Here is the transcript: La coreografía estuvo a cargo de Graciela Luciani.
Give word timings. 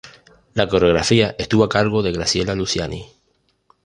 La 0.55 0.67
coreografía 0.67 1.35
estuvo 1.37 1.63
a 1.63 1.69
cargo 1.69 2.01
de 2.01 2.11
Graciela 2.11 2.55
Luciani. 2.55 3.05